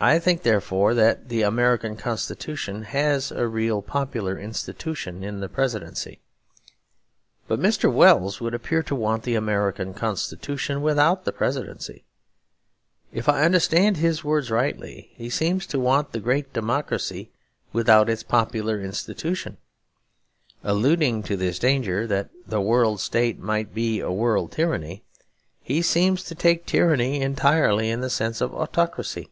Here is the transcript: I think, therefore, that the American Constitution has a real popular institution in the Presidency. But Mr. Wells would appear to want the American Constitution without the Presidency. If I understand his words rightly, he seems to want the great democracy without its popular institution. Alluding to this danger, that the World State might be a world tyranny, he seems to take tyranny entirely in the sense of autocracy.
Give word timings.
I 0.00 0.18
think, 0.18 0.42
therefore, 0.42 0.92
that 0.94 1.28
the 1.28 1.42
American 1.42 1.96
Constitution 1.96 2.82
has 2.82 3.30
a 3.30 3.46
real 3.46 3.80
popular 3.80 4.36
institution 4.36 5.22
in 5.22 5.38
the 5.38 5.48
Presidency. 5.48 6.20
But 7.46 7.60
Mr. 7.60 7.90
Wells 7.90 8.40
would 8.40 8.54
appear 8.54 8.82
to 8.82 8.94
want 8.96 9.22
the 9.22 9.36
American 9.36 9.94
Constitution 9.94 10.82
without 10.82 11.24
the 11.24 11.32
Presidency. 11.32 12.04
If 13.12 13.28
I 13.28 13.44
understand 13.44 13.96
his 13.96 14.24
words 14.24 14.50
rightly, 14.50 15.10
he 15.14 15.30
seems 15.30 15.64
to 15.68 15.78
want 15.78 16.10
the 16.10 16.20
great 16.20 16.52
democracy 16.52 17.30
without 17.72 18.10
its 18.10 18.24
popular 18.24 18.80
institution. 18.82 19.58
Alluding 20.64 21.22
to 21.22 21.36
this 21.36 21.60
danger, 21.60 22.06
that 22.08 22.30
the 22.44 22.60
World 22.60 23.00
State 23.00 23.38
might 23.38 23.72
be 23.72 24.00
a 24.00 24.10
world 24.10 24.50
tyranny, 24.50 25.04
he 25.62 25.82
seems 25.82 26.24
to 26.24 26.34
take 26.34 26.66
tyranny 26.66 27.20
entirely 27.22 27.90
in 27.90 28.00
the 28.00 28.10
sense 28.10 28.40
of 28.40 28.52
autocracy. 28.52 29.30